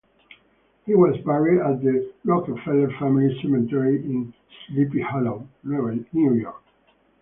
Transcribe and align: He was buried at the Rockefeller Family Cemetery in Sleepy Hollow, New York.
He 0.87 0.95
was 0.95 1.15
buried 1.23 1.61
at 1.61 1.83
the 1.83 2.11
Rockefeller 2.25 2.89
Family 2.97 3.37
Cemetery 3.39 3.97
in 4.03 4.33
Sleepy 4.67 4.99
Hollow, 5.01 5.47
New 5.63 6.33
York. 6.33 6.63